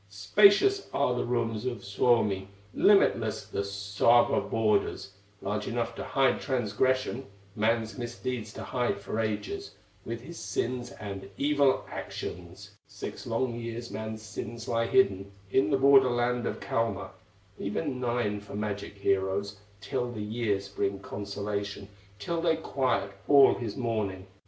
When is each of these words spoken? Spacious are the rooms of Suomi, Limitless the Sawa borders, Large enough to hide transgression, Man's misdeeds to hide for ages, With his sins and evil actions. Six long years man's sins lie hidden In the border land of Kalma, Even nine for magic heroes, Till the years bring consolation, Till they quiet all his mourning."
Spacious 0.09 0.89
are 0.95 1.13
the 1.13 1.23
rooms 1.23 1.67
of 1.67 1.83
Suomi, 1.85 2.47
Limitless 2.73 3.45
the 3.45 3.63
Sawa 3.63 4.41
borders, 4.41 5.11
Large 5.43 5.67
enough 5.67 5.93
to 5.93 6.03
hide 6.03 6.41
transgression, 6.41 7.27
Man's 7.55 7.99
misdeeds 7.99 8.51
to 8.53 8.63
hide 8.63 8.99
for 8.99 9.19
ages, 9.19 9.75
With 10.03 10.21
his 10.21 10.39
sins 10.39 10.89
and 10.89 11.29
evil 11.37 11.85
actions. 11.87 12.71
Six 12.87 13.27
long 13.27 13.53
years 13.59 13.91
man's 13.91 14.23
sins 14.23 14.67
lie 14.67 14.87
hidden 14.87 15.33
In 15.51 15.69
the 15.69 15.77
border 15.77 16.09
land 16.09 16.47
of 16.47 16.59
Kalma, 16.59 17.11
Even 17.59 17.99
nine 17.99 18.39
for 18.41 18.55
magic 18.55 18.97
heroes, 18.97 19.57
Till 19.81 20.11
the 20.11 20.23
years 20.23 20.67
bring 20.67 20.97
consolation, 20.97 21.89
Till 22.17 22.41
they 22.41 22.55
quiet 22.55 23.11
all 23.27 23.53
his 23.53 23.77
mourning." 23.77 24.25